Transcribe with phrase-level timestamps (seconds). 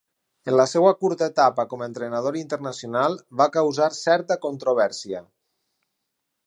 [0.51, 5.25] En la seva curta etapa com entrenador internacional, va causar certa controvèrsia.